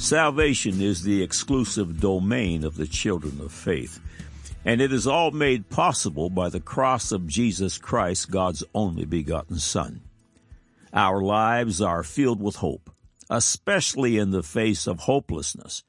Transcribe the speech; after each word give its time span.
Salvation 0.00 0.80
is 0.80 1.02
the 1.02 1.22
exclusive 1.22 2.00
domain 2.00 2.64
of 2.64 2.76
the 2.76 2.86
children 2.86 3.38
of 3.38 3.52
faith, 3.52 4.00
and 4.64 4.80
it 4.80 4.94
is 4.94 5.06
all 5.06 5.30
made 5.30 5.68
possible 5.68 6.30
by 6.30 6.48
the 6.48 6.58
cross 6.58 7.12
of 7.12 7.28
Jesus 7.28 7.76
Christ, 7.76 8.30
God's 8.30 8.64
only 8.74 9.04
begotten 9.04 9.58
Son. 9.58 10.00
Our 10.94 11.20
lives 11.20 11.82
are 11.82 12.02
filled 12.02 12.40
with 12.40 12.56
hope, 12.56 12.90
especially 13.28 14.16
in 14.16 14.30
the 14.30 14.42
face 14.42 14.86
of 14.86 15.00
hopelessness. 15.00 15.84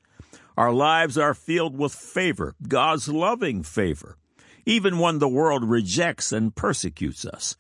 Our 0.58 0.74
lives 0.74 1.18
are 1.18 1.34
filled 1.34 1.78
with 1.78 1.96
favor, 1.96 2.54
God's 2.68 3.08
loving 3.08 3.64
favor, 3.64 4.18
even 4.66 5.00
when 5.00 5.20
the 5.20 5.30
world 5.30 5.64
rejects 5.64 6.34
and 6.34 6.54
persecutes 6.54 7.24
us. 7.24 7.56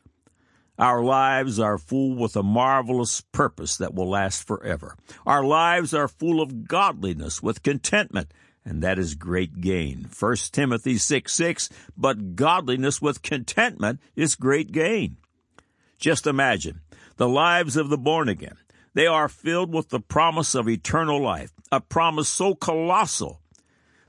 Our 0.81 1.03
lives 1.03 1.59
are 1.59 1.77
full 1.77 2.15
with 2.15 2.35
a 2.35 2.41
marvelous 2.41 3.21
purpose 3.21 3.77
that 3.77 3.93
will 3.93 4.09
last 4.09 4.47
forever. 4.47 4.97
Our 5.27 5.43
lives 5.43 5.93
are 5.93 6.07
full 6.07 6.41
of 6.41 6.67
godliness 6.67 7.43
with 7.43 7.61
contentment, 7.61 8.33
and 8.65 8.81
that 8.81 8.97
is 8.97 9.13
great 9.13 9.61
gain. 9.61 10.09
1 10.19 10.35
Timothy 10.51 10.97
6 10.97 11.31
6, 11.31 11.69
but 11.95 12.35
godliness 12.35 12.99
with 12.99 13.21
contentment 13.21 13.99
is 14.15 14.33
great 14.33 14.71
gain. 14.71 15.17
Just 15.99 16.25
imagine 16.25 16.81
the 17.17 17.29
lives 17.29 17.77
of 17.77 17.89
the 17.89 17.97
born 17.99 18.27
again. 18.27 18.57
They 18.95 19.05
are 19.05 19.29
filled 19.29 19.71
with 19.71 19.89
the 19.89 19.99
promise 19.99 20.55
of 20.55 20.67
eternal 20.67 21.21
life, 21.21 21.51
a 21.71 21.79
promise 21.79 22.27
so 22.27 22.55
colossal 22.55 23.39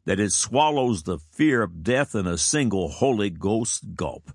that 0.06 0.18
it 0.18 0.32
swallows 0.32 1.02
the 1.02 1.18
fear 1.18 1.60
of 1.62 1.84
death 1.84 2.14
in 2.14 2.26
a 2.26 2.38
single 2.38 2.88
Holy 2.88 3.28
Ghost 3.28 3.94
gulp. 3.94 4.32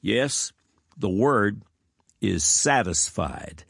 Yes, 0.00 0.52
the 0.98 1.08
word 1.08 1.62
is 2.20 2.42
satisfied. 2.44 3.64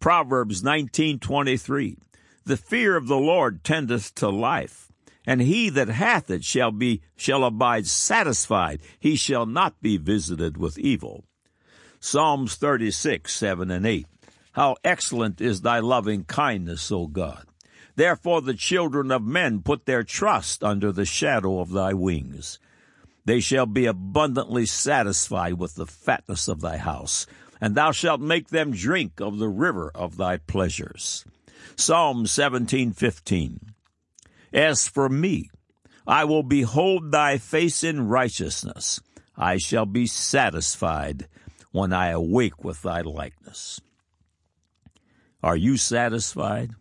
Proverbs 0.00 0.62
19:23 0.62 1.96
The 2.44 2.56
fear 2.56 2.96
of 2.96 3.06
the 3.06 3.16
Lord 3.16 3.62
tendeth 3.62 4.14
to 4.16 4.28
life, 4.28 4.90
and 5.24 5.40
he 5.40 5.68
that 5.70 5.88
hath 5.88 6.28
it 6.28 6.44
shall 6.44 6.72
be 6.72 7.02
shall 7.16 7.44
abide 7.44 7.86
satisfied, 7.86 8.80
he 8.98 9.14
shall 9.14 9.46
not 9.46 9.80
be 9.80 9.96
visited 9.96 10.56
with 10.56 10.78
evil. 10.78 11.24
Psalms 12.00 12.56
36, 12.56 13.32
7 13.32 13.70
and 13.70 13.86
8. 13.86 14.06
How 14.52 14.76
excellent 14.82 15.40
is 15.40 15.60
thy 15.60 15.78
loving 15.78 16.24
kindness, 16.24 16.90
O 16.90 17.06
God. 17.06 17.46
Therefore 17.94 18.42
the 18.42 18.54
children 18.54 19.12
of 19.12 19.22
men 19.22 19.62
put 19.62 19.86
their 19.86 20.02
trust 20.02 20.64
under 20.64 20.90
the 20.90 21.04
shadow 21.04 21.60
of 21.60 21.70
thy 21.70 21.92
wings. 21.92 22.58
They 23.24 23.40
shall 23.40 23.66
be 23.66 23.86
abundantly 23.86 24.66
satisfied 24.66 25.54
with 25.54 25.74
the 25.76 25.86
fatness 25.86 26.48
of 26.48 26.60
thy 26.60 26.76
house, 26.78 27.26
and 27.60 27.74
thou 27.74 27.92
shalt 27.92 28.20
make 28.20 28.48
them 28.48 28.72
drink 28.72 29.20
of 29.20 29.38
the 29.38 29.48
river 29.48 29.90
of 29.94 30.16
thy 30.16 30.38
pleasures. 30.38 31.24
Psalm 31.76 32.26
17:15. 32.26 33.74
As 34.52 34.88
for 34.88 35.08
me, 35.08 35.50
I 36.06 36.24
will 36.24 36.42
behold 36.42 37.12
thy 37.12 37.38
face 37.38 37.84
in 37.84 38.08
righteousness. 38.08 39.00
I 39.36 39.56
shall 39.56 39.86
be 39.86 40.06
satisfied 40.06 41.28
when 41.70 41.92
I 41.92 42.08
awake 42.08 42.64
with 42.64 42.82
thy 42.82 43.00
likeness. 43.02 43.80
Are 45.42 45.56
you 45.56 45.76
satisfied? 45.76 46.72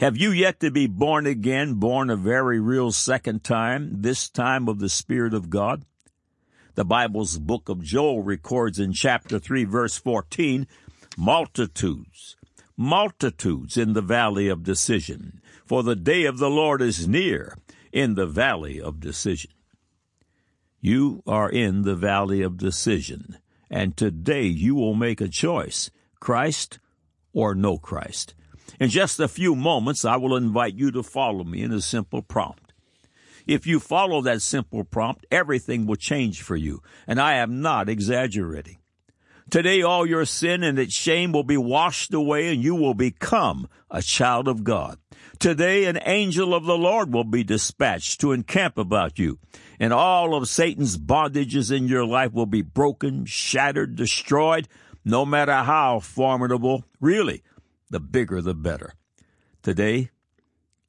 Have 0.00 0.16
you 0.16 0.30
yet 0.30 0.60
to 0.60 0.70
be 0.70 0.86
born 0.86 1.26
again, 1.26 1.74
born 1.74 2.08
a 2.08 2.16
very 2.16 2.58
real 2.58 2.90
second 2.90 3.44
time, 3.44 4.00
this 4.00 4.30
time 4.30 4.66
of 4.66 4.78
the 4.78 4.88
Spirit 4.88 5.34
of 5.34 5.50
God? 5.50 5.84
The 6.74 6.86
Bible's 6.86 7.36
book 7.36 7.68
of 7.68 7.82
Joel 7.82 8.22
records 8.22 8.78
in 8.78 8.94
chapter 8.94 9.38
3, 9.38 9.64
verse 9.64 9.98
14, 9.98 10.66
multitudes, 11.18 12.38
multitudes 12.78 13.76
in 13.76 13.92
the 13.92 14.00
valley 14.00 14.48
of 14.48 14.62
decision, 14.62 15.42
for 15.66 15.82
the 15.82 15.96
day 15.96 16.24
of 16.24 16.38
the 16.38 16.48
Lord 16.48 16.80
is 16.80 17.06
near 17.06 17.58
in 17.92 18.14
the 18.14 18.26
valley 18.26 18.80
of 18.80 19.00
decision. 19.00 19.50
You 20.80 21.22
are 21.26 21.50
in 21.50 21.82
the 21.82 21.94
valley 21.94 22.40
of 22.40 22.56
decision, 22.56 23.36
and 23.68 23.94
today 23.94 24.46
you 24.46 24.74
will 24.74 24.94
make 24.94 25.20
a 25.20 25.28
choice 25.28 25.90
Christ 26.20 26.78
or 27.34 27.54
no 27.54 27.76
Christ. 27.76 28.32
In 28.78 28.88
just 28.88 29.18
a 29.20 29.28
few 29.28 29.56
moments, 29.56 30.04
I 30.04 30.16
will 30.16 30.36
invite 30.36 30.74
you 30.74 30.90
to 30.92 31.02
follow 31.02 31.44
me 31.44 31.62
in 31.62 31.72
a 31.72 31.80
simple 31.80 32.22
prompt. 32.22 32.72
If 33.46 33.66
you 33.66 33.80
follow 33.80 34.20
that 34.22 34.42
simple 34.42 34.84
prompt, 34.84 35.26
everything 35.30 35.86
will 35.86 35.96
change 35.96 36.42
for 36.42 36.56
you, 36.56 36.82
and 37.06 37.20
I 37.20 37.34
am 37.34 37.60
not 37.60 37.88
exaggerating. 37.88 38.78
Today, 39.50 39.82
all 39.82 40.06
your 40.06 40.24
sin 40.24 40.62
and 40.62 40.78
its 40.78 40.94
shame 40.94 41.32
will 41.32 41.42
be 41.42 41.56
washed 41.56 42.14
away, 42.14 42.52
and 42.52 42.62
you 42.62 42.76
will 42.76 42.94
become 42.94 43.68
a 43.90 44.02
child 44.02 44.46
of 44.46 44.62
God. 44.62 44.98
Today, 45.40 45.86
an 45.86 45.98
angel 46.04 46.54
of 46.54 46.64
the 46.64 46.78
Lord 46.78 47.12
will 47.12 47.24
be 47.24 47.42
dispatched 47.42 48.20
to 48.20 48.30
encamp 48.30 48.78
about 48.78 49.18
you, 49.18 49.38
and 49.80 49.92
all 49.92 50.34
of 50.34 50.48
Satan's 50.48 50.96
bondages 50.96 51.74
in 51.74 51.88
your 51.88 52.04
life 52.04 52.32
will 52.32 52.46
be 52.46 52.62
broken, 52.62 53.24
shattered, 53.24 53.96
destroyed, 53.96 54.68
no 55.04 55.24
matter 55.24 55.54
how 55.54 55.98
formidable, 55.98 56.84
really, 57.00 57.42
the 57.90 58.00
bigger 58.00 58.40
the 58.40 58.54
better. 58.54 58.94
Today, 59.62 60.10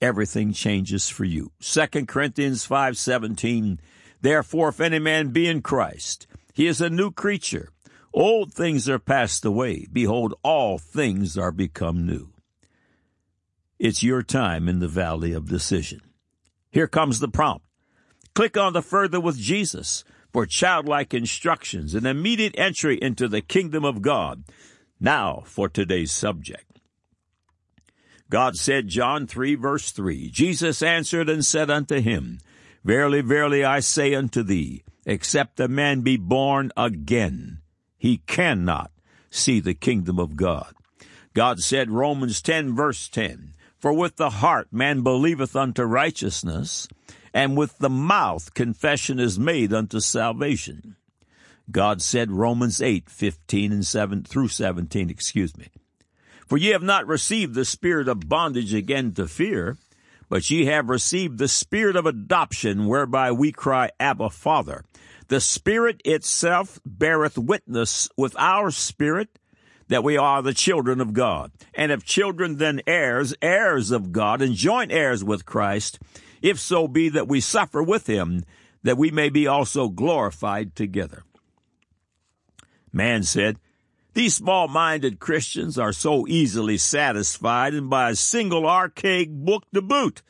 everything 0.01 0.53
changes 0.53 1.09
for 1.09 1.25
you. 1.25 1.51
2 1.59 2.07
Corinthians 2.07 2.65
5:17 2.65 3.79
Therefore 4.21 4.69
if 4.69 4.79
any 4.79 4.99
man 4.99 5.29
be 5.29 5.47
in 5.47 5.61
Christ, 5.61 6.27
he 6.53 6.67
is 6.67 6.79
a 6.79 6.89
new 6.89 7.11
creature. 7.11 7.69
Old 8.13 8.53
things 8.53 8.87
are 8.87 8.99
passed 8.99 9.43
away; 9.43 9.87
behold 9.91 10.33
all 10.43 10.77
things 10.77 11.37
are 11.37 11.51
become 11.51 12.05
new. 12.05 12.29
It's 13.79 14.03
your 14.03 14.21
time 14.21 14.69
in 14.69 14.79
the 14.79 14.87
valley 14.87 15.33
of 15.33 15.49
decision. 15.49 16.01
Here 16.69 16.87
comes 16.87 17.19
the 17.19 17.27
prompt. 17.27 17.65
Click 18.35 18.55
on 18.55 18.73
the 18.73 18.81
further 18.81 19.19
with 19.19 19.37
Jesus 19.37 20.03
for 20.31 20.45
childlike 20.45 21.13
instructions 21.13 21.95
and 21.95 22.05
immediate 22.05 22.55
entry 22.57 22.97
into 23.01 23.27
the 23.27 23.41
kingdom 23.41 23.83
of 23.83 24.01
God. 24.01 24.43
Now 24.99 25.43
for 25.45 25.67
today's 25.67 26.11
subject. 26.11 26.70
God 28.31 28.55
said, 28.55 28.87
John 28.87 29.27
3, 29.27 29.55
verse 29.55 29.91
3, 29.91 30.29
Jesus 30.29 30.81
answered 30.81 31.29
and 31.29 31.43
said 31.43 31.69
unto 31.69 31.99
him, 31.99 32.39
Verily, 32.81 33.19
verily, 33.19 33.65
I 33.65 33.81
say 33.81 34.15
unto 34.15 34.41
thee, 34.41 34.85
except 35.05 35.59
a 35.59 35.67
man 35.67 35.99
be 35.99 36.15
born 36.15 36.71
again, 36.77 37.59
he 37.97 38.19
cannot 38.19 38.89
see 39.29 39.59
the 39.59 39.73
kingdom 39.73 40.17
of 40.17 40.37
God. 40.37 40.73
God 41.33 41.59
said, 41.59 41.91
Romans 41.91 42.41
10, 42.41 42.73
verse 42.73 43.09
10, 43.09 43.53
For 43.77 43.91
with 43.91 44.15
the 44.15 44.29
heart 44.29 44.69
man 44.71 45.01
believeth 45.01 45.53
unto 45.53 45.83
righteousness, 45.83 46.87
and 47.33 47.57
with 47.57 47.79
the 47.79 47.89
mouth 47.89 48.53
confession 48.53 49.19
is 49.19 49.37
made 49.37 49.73
unto 49.73 49.99
salvation. 49.99 50.95
God 51.69 52.01
said, 52.01 52.31
Romans 52.31 52.81
8, 52.81 53.09
15 53.09 53.73
and 53.73 53.85
7 53.85 54.23
through 54.23 54.47
17, 54.47 55.09
excuse 55.09 55.57
me. 55.57 55.67
For 56.51 56.57
ye 56.57 56.71
have 56.71 56.83
not 56.83 57.07
received 57.07 57.55
the 57.55 57.63
spirit 57.63 58.09
of 58.09 58.27
bondage 58.27 58.73
again 58.73 59.13
to 59.13 59.25
fear, 59.25 59.77
but 60.27 60.51
ye 60.51 60.65
have 60.65 60.89
received 60.89 61.37
the 61.37 61.47
spirit 61.47 61.95
of 61.95 62.05
adoption, 62.05 62.87
whereby 62.87 63.31
we 63.31 63.53
cry, 63.53 63.91
Abba, 64.01 64.31
Father. 64.31 64.83
The 65.29 65.39
Spirit 65.39 66.01
itself 66.03 66.77
beareth 66.85 67.37
witness 67.37 68.09
with 68.17 68.35
our 68.37 68.69
spirit 68.69 69.39
that 69.87 70.03
we 70.03 70.17
are 70.17 70.41
the 70.41 70.53
children 70.53 70.99
of 70.99 71.13
God. 71.13 71.53
And 71.73 71.89
if 71.89 72.03
children, 72.03 72.57
then 72.57 72.81
heirs, 72.85 73.33
heirs 73.41 73.91
of 73.91 74.11
God, 74.11 74.41
and 74.41 74.53
joint 74.53 74.91
heirs 74.91 75.23
with 75.23 75.45
Christ, 75.45 75.99
if 76.41 76.59
so 76.59 76.85
be 76.85 77.07
that 77.07 77.29
we 77.29 77.39
suffer 77.39 77.81
with 77.81 78.07
him, 78.07 78.43
that 78.83 78.97
we 78.97 79.09
may 79.09 79.29
be 79.29 79.47
also 79.47 79.87
glorified 79.87 80.75
together. 80.75 81.23
Man 82.91 83.23
said, 83.23 83.57
these 84.13 84.35
small 84.35 84.67
minded 84.67 85.19
Christians 85.19 85.79
are 85.79 85.93
so 85.93 86.27
easily 86.27 86.77
satisfied 86.77 87.73
and 87.73 87.89
by 87.89 88.09
a 88.09 88.15
single 88.15 88.67
archaic 88.67 89.29
book 89.29 89.63
to 89.73 89.81
boot. 89.81 90.21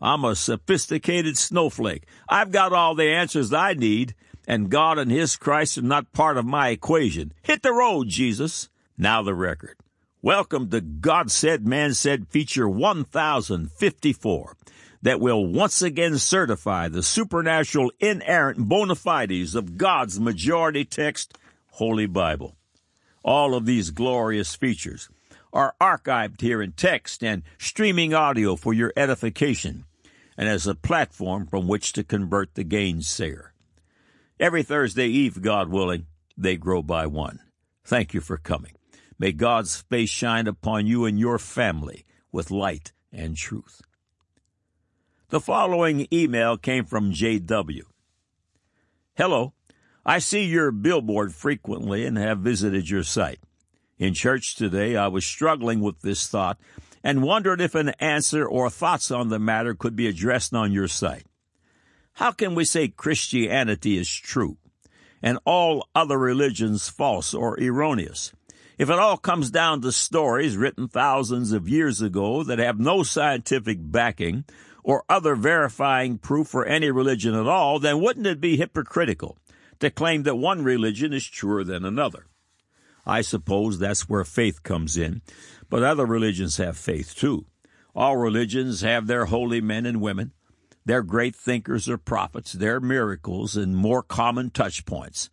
I'm 0.00 0.24
a 0.24 0.36
sophisticated 0.36 1.38
snowflake. 1.38 2.04
I've 2.28 2.52
got 2.52 2.74
all 2.74 2.94
the 2.94 3.08
answers 3.08 3.54
I 3.54 3.72
need, 3.72 4.14
and 4.46 4.70
God 4.70 4.98
and 4.98 5.10
His 5.10 5.36
Christ 5.36 5.78
are 5.78 5.82
not 5.82 6.12
part 6.12 6.36
of 6.36 6.44
my 6.44 6.68
equation. 6.68 7.32
Hit 7.42 7.62
the 7.62 7.72
road, 7.72 8.08
Jesus. 8.08 8.68
Now 8.98 9.22
the 9.22 9.34
record. 9.34 9.76
Welcome 10.20 10.68
to 10.70 10.82
God 10.82 11.30
Said, 11.30 11.66
Man 11.66 11.94
Said 11.94 12.28
feature 12.28 12.68
1054 12.68 14.56
that 15.02 15.20
will 15.20 15.46
once 15.46 15.80
again 15.80 16.18
certify 16.18 16.88
the 16.88 17.02
supernatural 17.02 17.92
inerrant 18.00 18.58
bona 18.68 18.94
fides 18.94 19.54
of 19.54 19.78
God's 19.78 20.20
majority 20.20 20.84
text, 20.84 21.38
Holy 21.70 22.06
Bible. 22.06 22.56
All 23.26 23.56
of 23.56 23.66
these 23.66 23.90
glorious 23.90 24.54
features 24.54 25.08
are 25.52 25.74
archived 25.80 26.40
here 26.42 26.62
in 26.62 26.70
text 26.72 27.24
and 27.24 27.42
streaming 27.58 28.14
audio 28.14 28.54
for 28.54 28.72
your 28.72 28.92
edification 28.96 29.84
and 30.38 30.48
as 30.48 30.68
a 30.68 30.76
platform 30.76 31.44
from 31.44 31.66
which 31.66 31.92
to 31.94 32.04
convert 32.04 32.54
the 32.54 32.64
gainsayer. 32.64 33.48
Every 34.38 34.62
Thursday 34.62 35.08
Eve, 35.08 35.42
God 35.42 35.70
willing, 35.70 36.06
they 36.38 36.56
grow 36.56 36.82
by 36.82 37.08
one. 37.08 37.40
Thank 37.84 38.14
you 38.14 38.20
for 38.20 38.36
coming. 38.36 38.72
May 39.18 39.32
God's 39.32 39.80
face 39.80 40.10
shine 40.10 40.46
upon 40.46 40.86
you 40.86 41.04
and 41.04 41.18
your 41.18 41.40
family 41.40 42.06
with 42.30 42.52
light 42.52 42.92
and 43.10 43.36
truth. 43.36 43.82
The 45.30 45.40
following 45.40 46.06
email 46.12 46.56
came 46.56 46.84
from 46.84 47.10
J.W. 47.10 47.86
Hello. 49.16 49.55
I 50.08 50.20
see 50.20 50.44
your 50.44 50.70
billboard 50.70 51.34
frequently 51.34 52.06
and 52.06 52.16
have 52.16 52.38
visited 52.38 52.88
your 52.88 53.02
site. 53.02 53.40
In 53.98 54.14
church 54.14 54.54
today, 54.54 54.94
I 54.94 55.08
was 55.08 55.26
struggling 55.26 55.80
with 55.80 56.00
this 56.02 56.28
thought 56.28 56.60
and 57.02 57.24
wondered 57.24 57.60
if 57.60 57.74
an 57.74 57.88
answer 57.98 58.46
or 58.46 58.70
thoughts 58.70 59.10
on 59.10 59.30
the 59.30 59.40
matter 59.40 59.74
could 59.74 59.96
be 59.96 60.06
addressed 60.06 60.54
on 60.54 60.70
your 60.70 60.86
site. 60.86 61.26
How 62.12 62.30
can 62.30 62.54
we 62.54 62.64
say 62.64 62.86
Christianity 62.86 63.98
is 63.98 64.08
true 64.08 64.58
and 65.24 65.40
all 65.44 65.88
other 65.92 66.18
religions 66.18 66.88
false 66.88 67.34
or 67.34 67.60
erroneous? 67.60 68.32
If 68.78 68.90
it 68.90 69.00
all 69.00 69.16
comes 69.16 69.50
down 69.50 69.80
to 69.80 69.90
stories 69.90 70.56
written 70.56 70.86
thousands 70.86 71.50
of 71.50 71.68
years 71.68 72.00
ago 72.00 72.44
that 72.44 72.60
have 72.60 72.78
no 72.78 73.02
scientific 73.02 73.78
backing 73.80 74.44
or 74.84 75.02
other 75.08 75.34
verifying 75.34 76.18
proof 76.18 76.46
for 76.46 76.64
any 76.64 76.92
religion 76.92 77.34
at 77.34 77.48
all, 77.48 77.80
then 77.80 78.00
wouldn't 78.00 78.28
it 78.28 78.40
be 78.40 78.56
hypocritical 78.56 79.36
to 79.80 79.90
claim 79.90 80.22
that 80.24 80.36
one 80.36 80.62
religion 80.62 81.12
is 81.12 81.26
truer 81.26 81.64
than 81.64 81.84
another? 81.84 82.26
I 83.04 83.20
suppose 83.20 83.78
that's 83.78 84.08
where 84.08 84.24
faith 84.24 84.62
comes 84.62 84.96
in, 84.96 85.22
but 85.70 85.82
other 85.82 86.06
religions 86.06 86.56
have 86.56 86.76
faith 86.76 87.14
too. 87.14 87.46
All 87.94 88.16
religions 88.16 88.80
have 88.80 89.06
their 89.06 89.26
holy 89.26 89.60
men 89.60 89.86
and 89.86 90.00
women, 90.00 90.32
their 90.84 91.02
great 91.02 91.34
thinkers 91.34 91.88
or 91.88 91.98
prophets, 91.98 92.52
their 92.52 92.80
miracles, 92.80 93.56
and 93.56 93.76
more 93.76 94.02
common 94.02 94.50
touch 94.50 94.84
points. 94.84 95.30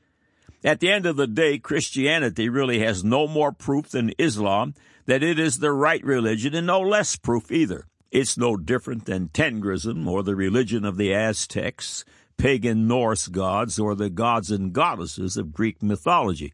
At 0.63 0.79
the 0.79 0.89
end 0.89 1.05
of 1.05 1.17
the 1.17 1.27
day, 1.27 1.57
Christianity 1.57 2.47
really 2.47 2.79
has 2.79 3.03
no 3.03 3.27
more 3.27 3.51
proof 3.51 3.89
than 3.89 4.13
Islam 4.17 4.75
that 5.05 5.21
it 5.21 5.37
is 5.37 5.59
the 5.59 5.73
right 5.73 6.03
religion 6.03 6.55
and 6.55 6.67
no 6.67 6.79
less 6.79 7.17
proof 7.17 7.51
either. 7.51 7.85
It's 8.11 8.37
no 8.37 8.55
different 8.55 9.05
than 9.05 9.29
Tengrism 9.29 10.07
or 10.07 10.23
the 10.23 10.35
religion 10.35 10.85
of 10.85 10.97
the 10.97 11.13
Aztecs, 11.13 12.05
pagan 12.37 12.87
Norse 12.87 13.27
gods, 13.27 13.79
or 13.79 13.95
the 13.95 14.09
gods 14.09 14.51
and 14.51 14.73
goddesses 14.73 15.37
of 15.37 15.53
Greek 15.53 15.81
mythology. 15.81 16.53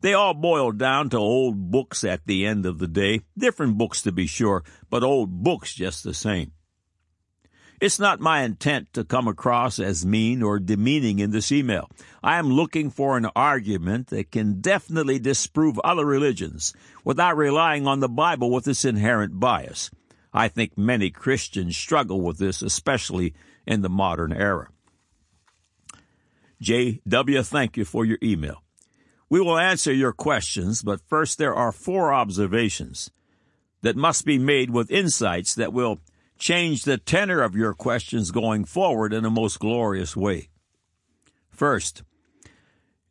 They 0.00 0.14
all 0.14 0.34
boil 0.34 0.72
down 0.72 1.10
to 1.10 1.18
old 1.18 1.70
books 1.70 2.04
at 2.04 2.26
the 2.26 2.46
end 2.46 2.66
of 2.66 2.78
the 2.78 2.88
day. 2.88 3.20
Different 3.36 3.78
books 3.78 4.02
to 4.02 4.12
be 4.12 4.26
sure, 4.26 4.64
but 4.90 5.02
old 5.02 5.42
books 5.42 5.74
just 5.74 6.04
the 6.04 6.14
same. 6.14 6.52
It's 7.80 8.00
not 8.00 8.18
my 8.18 8.42
intent 8.42 8.92
to 8.94 9.04
come 9.04 9.28
across 9.28 9.78
as 9.78 10.04
mean 10.04 10.42
or 10.42 10.58
demeaning 10.58 11.20
in 11.20 11.30
this 11.30 11.52
email. 11.52 11.88
I 12.24 12.38
am 12.38 12.50
looking 12.50 12.90
for 12.90 13.16
an 13.16 13.26
argument 13.36 14.08
that 14.08 14.32
can 14.32 14.60
definitely 14.60 15.20
disprove 15.20 15.78
other 15.80 16.04
religions 16.04 16.74
without 17.04 17.36
relying 17.36 17.86
on 17.86 18.00
the 18.00 18.08
Bible 18.08 18.50
with 18.50 18.66
its 18.66 18.84
inherent 18.84 19.38
bias. 19.38 19.92
I 20.32 20.48
think 20.48 20.76
many 20.76 21.10
Christians 21.10 21.76
struggle 21.76 22.20
with 22.20 22.38
this, 22.38 22.62
especially 22.62 23.34
in 23.64 23.82
the 23.82 23.88
modern 23.88 24.32
era. 24.32 24.70
J.W., 26.60 27.42
thank 27.42 27.76
you 27.76 27.84
for 27.84 28.04
your 28.04 28.18
email. 28.22 28.62
We 29.30 29.40
will 29.40 29.58
answer 29.58 29.92
your 29.92 30.12
questions, 30.12 30.82
but 30.82 31.00
first 31.08 31.38
there 31.38 31.54
are 31.54 31.72
four 31.72 32.12
observations 32.12 33.10
that 33.82 33.96
must 33.96 34.24
be 34.24 34.38
made 34.38 34.70
with 34.70 34.90
insights 34.90 35.54
that 35.54 35.72
will 35.72 36.00
change 36.38 36.84
the 36.84 36.98
tenor 36.98 37.42
of 37.42 37.54
your 37.54 37.74
questions 37.74 38.30
going 38.30 38.64
forward 38.64 39.12
in 39.12 39.24
a 39.24 39.30
most 39.30 39.58
glorious 39.58 40.16
way. 40.16 40.48
First, 41.50 42.02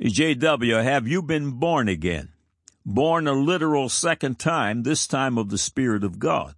J.W., 0.01 0.75
have 0.75 1.07
you 1.07 1.21
been 1.21 1.51
born 1.51 1.87
again? 1.87 2.29
Born 2.85 3.27
a 3.27 3.33
literal 3.33 3.89
second 3.89 4.39
time, 4.39 4.83
this 4.83 5.07
time 5.07 5.37
of 5.37 5.49
the 5.49 5.57
Spirit 5.57 6.03
of 6.03 6.19
God. 6.19 6.55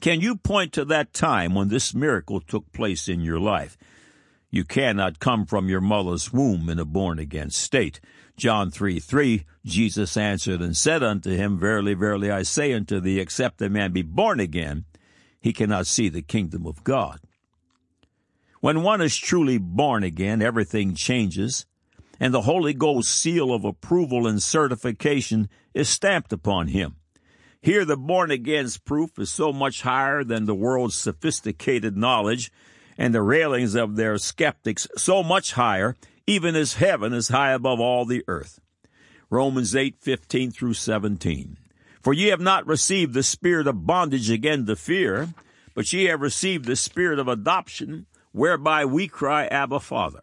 Can 0.00 0.20
you 0.20 0.36
point 0.36 0.72
to 0.74 0.84
that 0.86 1.12
time 1.12 1.54
when 1.54 1.68
this 1.68 1.94
miracle 1.94 2.40
took 2.40 2.70
place 2.72 3.08
in 3.08 3.20
your 3.20 3.38
life? 3.40 3.78
You 4.54 4.64
cannot 4.64 5.18
come 5.18 5.46
from 5.46 5.70
your 5.70 5.80
mother's 5.80 6.30
womb 6.30 6.68
in 6.68 6.78
a 6.78 6.84
born 6.84 7.18
again 7.18 7.48
state. 7.48 8.00
John 8.36 8.70
3 8.70 9.00
3, 9.00 9.46
Jesus 9.64 10.14
answered 10.14 10.60
and 10.60 10.76
said 10.76 11.02
unto 11.02 11.30
him, 11.30 11.58
Verily, 11.58 11.94
verily, 11.94 12.30
I 12.30 12.42
say 12.42 12.74
unto 12.74 13.00
thee, 13.00 13.18
except 13.18 13.62
a 13.62 13.70
man 13.70 13.92
be 13.92 14.02
born 14.02 14.40
again, 14.40 14.84
he 15.40 15.54
cannot 15.54 15.86
see 15.86 16.10
the 16.10 16.20
kingdom 16.20 16.66
of 16.66 16.84
God. 16.84 17.20
When 18.60 18.82
one 18.82 19.00
is 19.00 19.16
truly 19.16 19.56
born 19.56 20.04
again, 20.04 20.42
everything 20.42 20.94
changes, 20.94 21.64
and 22.20 22.34
the 22.34 22.42
Holy 22.42 22.74
Ghost 22.74 23.08
seal 23.08 23.54
of 23.54 23.64
approval 23.64 24.26
and 24.26 24.42
certification 24.42 25.48
is 25.72 25.88
stamped 25.88 26.32
upon 26.32 26.68
him. 26.68 26.96
Here, 27.62 27.86
the 27.86 27.96
born 27.96 28.30
again's 28.30 28.76
proof 28.76 29.18
is 29.18 29.30
so 29.30 29.50
much 29.50 29.80
higher 29.80 30.24
than 30.24 30.44
the 30.44 30.54
world's 30.54 30.94
sophisticated 30.94 31.96
knowledge, 31.96 32.52
and 33.02 33.12
the 33.12 33.20
railings 33.20 33.74
of 33.74 33.96
their 33.96 34.16
skeptics 34.16 34.86
so 34.96 35.24
much 35.24 35.54
higher, 35.54 35.96
even 36.24 36.54
as 36.54 36.74
heaven 36.74 37.12
is 37.12 37.30
high 37.30 37.50
above 37.50 37.80
all 37.80 38.04
the 38.04 38.22
earth. 38.28 38.60
Romans 39.28 39.74
8, 39.74 39.96
15 39.98 40.52
through 40.52 40.74
17. 40.74 41.56
For 42.00 42.12
ye 42.12 42.28
have 42.28 42.40
not 42.40 42.64
received 42.64 43.12
the 43.12 43.24
spirit 43.24 43.66
of 43.66 43.88
bondage 43.88 44.30
again 44.30 44.66
to 44.66 44.76
fear, 44.76 45.30
but 45.74 45.92
ye 45.92 46.04
have 46.04 46.20
received 46.20 46.64
the 46.64 46.76
spirit 46.76 47.18
of 47.18 47.26
adoption, 47.26 48.06
whereby 48.30 48.84
we 48.84 49.08
cry, 49.08 49.46
Abba, 49.46 49.80
Father. 49.80 50.22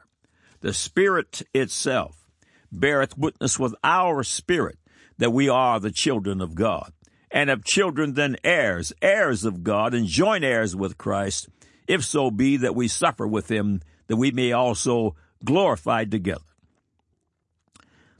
The 0.61 0.73
Spirit 0.73 1.41
itself 1.53 2.29
beareth 2.71 3.17
witness 3.17 3.59
with 3.59 3.75
our 3.83 4.23
spirit 4.23 4.79
that 5.17 5.33
we 5.33 5.49
are 5.49 5.81
the 5.81 5.91
children 5.91 6.39
of 6.39 6.55
God 6.55 6.93
and 7.29 7.49
of 7.49 7.65
children 7.65 8.13
then 8.13 8.37
heirs, 8.43 8.93
heirs 9.01 9.43
of 9.43 9.63
God, 9.63 9.93
and 9.93 10.07
joint 10.07 10.43
heirs 10.43 10.75
with 10.75 10.97
Christ, 10.97 11.49
if 11.89 12.05
so 12.05 12.29
be 12.29 12.55
that 12.57 12.75
we 12.75 12.87
suffer 12.87 13.27
with 13.27 13.49
him, 13.49 13.81
that 14.07 14.15
we 14.15 14.29
may 14.29 14.51
also 14.51 15.15
glorified 15.43 16.11
together. 16.11 16.45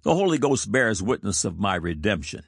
The 0.01 0.16
Holy 0.16 0.39
Ghost 0.39 0.71
bears 0.71 1.04
witness 1.04 1.45
of 1.45 1.60
my 1.60 1.75
redemption. 1.75 2.44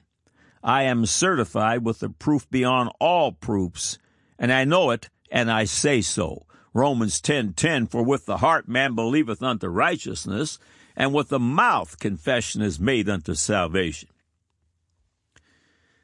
I 0.64 0.84
am 0.84 1.06
certified 1.06 1.86
with 1.86 2.00
the 2.00 2.10
proof 2.10 2.50
beyond 2.50 2.90
all 3.00 3.32
proofs, 3.32 4.00
and 4.40 4.52
I 4.52 4.64
know 4.64 4.90
it, 4.90 5.10
and 5.32 5.52
I 5.52 5.66
say 5.66 6.02
so. 6.02 6.48
Romans 6.74 7.22
10:10 7.22 7.56
10, 7.56 7.88
For 7.88 8.04
with 8.04 8.26
the 8.26 8.38
heart 8.38 8.68
man 8.68 8.96
believeth 8.96 9.44
unto 9.44 9.68
righteousness, 9.68 10.58
and 10.96 11.14
with 11.14 11.30
the 11.30 11.40
mouth 11.40 12.00
confession 12.00 12.64
is 12.64 12.80
made 12.80 13.08
unto 13.08 13.36
salvation. 13.36 14.10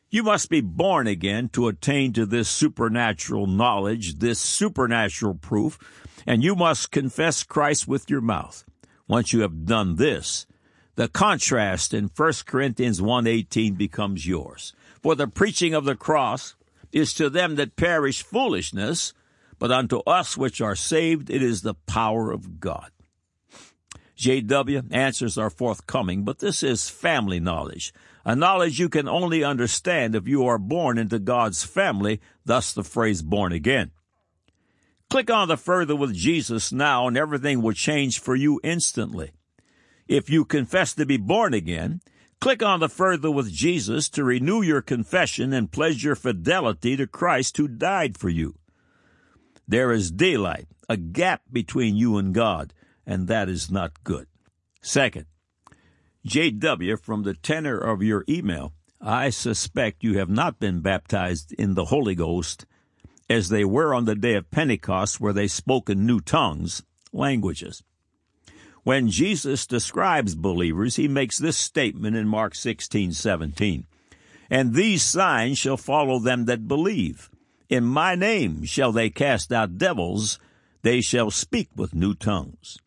You 0.10 0.24
must 0.24 0.50
be 0.50 0.62
born 0.62 1.06
again 1.06 1.50
to 1.50 1.68
attain 1.68 2.14
to 2.14 2.26
this 2.26 2.48
supernatural 2.48 3.46
knowledge, 3.46 4.20
this 4.20 4.40
supernatural 4.40 5.36
proof, 5.36 5.78
and 6.26 6.42
you 6.42 6.56
must 6.56 6.92
confess 6.92 7.44
Christ 7.44 7.88
with 7.90 8.10
your 8.10 8.22
mouth. 8.22 8.64
Once 9.08 9.34
you 9.34 9.42
have 9.42 9.66
done 9.66 9.98
this, 9.98 10.46
the 10.96 11.10
contrast 11.10 11.94
in 11.94 12.08
1 12.08 12.46
Corinthians 12.46 13.02
1:18 13.02 13.76
becomes 13.76 14.26
yours. 14.26 14.74
For 15.02 15.14
the 15.14 15.28
preaching 15.28 15.74
of 15.74 15.84
the 15.84 15.96
cross 15.96 16.56
is 16.94 17.14
to 17.16 17.30
them 17.30 17.56
that 17.56 17.76
perish 17.76 18.24
foolishness, 18.24 19.14
but 19.60 19.72
unto 19.72 20.00
us 20.00 20.38
which 20.38 20.62
are 20.62 20.76
saved 20.76 21.30
it 21.30 21.44
is 21.44 21.62
the 21.62 21.76
power 21.76 22.32
of 22.32 22.62
God. 22.62 22.92
JW 24.18 24.88
answers 24.90 25.38
are 25.38 25.50
forthcoming, 25.50 26.24
but 26.24 26.40
this 26.40 26.64
is 26.64 26.90
family 26.90 27.40
knowledge 27.40 27.94
a 28.28 28.36
knowledge 28.36 28.78
you 28.78 28.90
can 28.90 29.08
only 29.08 29.42
understand 29.42 30.14
if 30.14 30.28
you 30.28 30.46
are 30.46 30.58
born 30.58 30.98
into 30.98 31.18
God's 31.18 31.64
family, 31.64 32.20
thus 32.44 32.74
the 32.74 32.84
phrase 32.84 33.22
born 33.22 33.54
again. 33.54 33.92
Click 35.10 35.32
on 35.32 35.48
the 35.48 35.56
further 35.56 35.96
with 35.96 36.14
Jesus 36.14 36.74
now 36.74 37.08
and 37.08 37.16
everything 37.16 37.62
will 37.62 37.72
change 37.72 38.20
for 38.20 38.36
you 38.36 38.60
instantly. 38.66 39.32
If 40.10 40.30
you 40.30 40.44
confess 40.44 40.94
to 40.96 41.06
be 41.06 41.16
born 41.16 41.54
again, 41.54 42.02
click 42.42 42.62
on 42.62 42.82
the 42.82 42.90
further 42.90 43.32
with 43.32 43.50
Jesus 43.50 44.10
to 44.10 44.26
renew 44.26 44.62
your 44.62 44.82
confession 44.82 45.54
and 45.54 45.72
pledge 45.72 46.04
your 46.04 46.16
fidelity 46.16 46.98
to 46.98 47.08
Christ 47.08 47.56
who 47.56 47.70
died 47.70 48.18
for 48.18 48.28
you. 48.28 48.56
There 49.66 49.94
is 49.94 50.12
daylight, 50.12 50.68
a 50.90 50.98
gap 50.98 51.44
between 51.50 51.96
you 51.96 52.18
and 52.18 52.34
God, 52.34 52.74
and 53.06 53.30
that 53.30 53.48
is 53.48 53.72
not 53.72 54.04
good. 54.04 54.28
Second, 54.82 55.28
JW, 56.28 57.00
from 57.00 57.24
the 57.24 57.34
tenor 57.34 57.78
of 57.78 58.04
your 58.04 58.26
email, 58.28 58.74
I 59.00 59.30
suspect 59.30 60.04
you 60.04 60.18
have 60.18 60.30
not 60.30 60.60
been 60.60 60.82
baptized 60.82 61.54
in 61.54 61.74
the 61.74 61.86
Holy 61.86 62.16
Ghost 62.16 62.66
as 63.30 63.48
they 63.48 63.64
were 63.64 63.94
on 63.94 64.04
the 64.04 64.16
day 64.16 64.34
of 64.34 64.52
Pentecost, 64.52 65.22
where 65.22 65.32
they 65.32 65.48
spoke 65.48 65.90
in 65.90 66.06
new 66.06 66.20
tongues, 66.20 66.84
languages. 67.14 67.82
When 68.84 69.10
Jesus 69.10 69.66
describes 69.66 70.36
believers, 70.36 70.98
he 70.98 71.08
makes 71.08 71.38
this 71.38 71.58
statement 71.58 72.18
in 72.18 72.28
Mark 72.28 72.56
16, 72.56 73.14
17. 73.14 73.86
And 74.50 74.74
these 74.74 75.04
signs 75.04 75.58
shall 75.58 75.78
follow 75.78 76.20
them 76.20 76.44
that 76.46 76.68
believe. 76.68 77.30
In 77.70 77.86
my 77.86 78.16
name 78.16 78.66
shall 78.66 78.92
they 78.92 79.10
cast 79.10 79.54
out 79.54 79.78
devils, 79.78 80.40
they 80.82 81.00
shall 81.00 81.32
speak 81.32 81.70
with 81.76 81.96
new 81.96 82.14
tongues. 82.14 82.78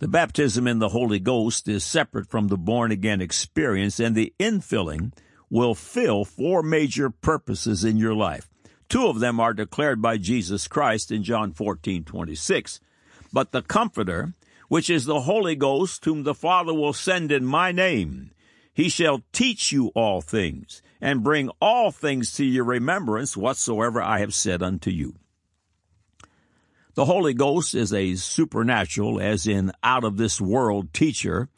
The 0.00 0.08
baptism 0.08 0.66
in 0.66 0.80
the 0.80 0.88
Holy 0.90 1.20
Ghost 1.20 1.68
is 1.68 1.84
separate 1.84 2.28
from 2.28 2.48
the 2.48 2.58
born 2.58 2.90
again 2.90 3.20
experience, 3.20 4.00
and 4.00 4.16
the 4.16 4.34
infilling 4.40 5.12
will 5.48 5.74
fill 5.74 6.24
four 6.24 6.62
major 6.62 7.10
purposes 7.10 7.84
in 7.84 7.96
your 7.96 8.14
life 8.14 8.50
Two 8.90 9.06
of 9.06 9.20
them 9.20 9.38
are 9.38 9.54
declared 9.54 10.02
by 10.02 10.16
Jesus 10.16 10.66
Christ 10.66 11.12
in 11.12 11.22
John 11.22 11.52
14, 11.52 12.02
26. 12.02 12.80
But 13.32 13.52
the 13.52 13.62
Comforter, 13.62 14.34
which 14.66 14.90
is 14.90 15.04
the 15.04 15.20
Holy 15.20 15.54
Ghost, 15.54 16.04
whom 16.04 16.24
the 16.24 16.34
Father 16.34 16.74
will 16.74 16.92
send 16.92 17.30
in 17.30 17.46
my 17.46 17.70
name, 17.70 18.32
he 18.74 18.88
shall 18.88 19.22
teach 19.32 19.70
you 19.70 19.92
all 19.94 20.20
things, 20.20 20.82
and 21.00 21.22
bring 21.22 21.50
all 21.60 21.92
things 21.92 22.34
to 22.34 22.44
your 22.44 22.64
remembrance 22.64 23.36
whatsoever 23.36 24.02
I 24.02 24.18
have 24.18 24.34
said 24.34 24.60
unto 24.60 24.90
you. 24.90 25.14
The 27.00 27.06
Holy 27.06 27.32
Ghost 27.32 27.74
is 27.74 27.94
a 27.94 28.14
supernatural, 28.16 29.22
as 29.22 29.46
in 29.46 29.72
out 29.82 30.04
of 30.04 30.18
this 30.18 30.38
world 30.38 30.92
teacher, 30.92 31.48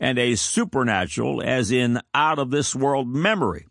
and 0.00 0.18
a 0.18 0.34
supernatural, 0.34 1.40
as 1.40 1.70
in 1.70 2.00
out 2.16 2.40
of 2.40 2.50
this 2.50 2.74
world 2.74 3.06
memory. 3.06 3.68